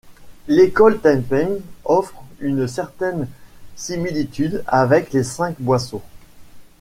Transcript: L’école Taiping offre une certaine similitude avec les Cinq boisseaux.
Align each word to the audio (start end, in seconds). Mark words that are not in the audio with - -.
L’école 0.47 0.99
Taiping 0.99 1.59
offre 1.85 2.23
une 2.39 2.67
certaine 2.67 3.27
similitude 3.75 4.63
avec 4.65 5.13
les 5.13 5.23
Cinq 5.23 5.55
boisseaux. 5.59 6.01